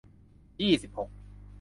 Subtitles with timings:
[0.61, 1.09] ยี่สิบหก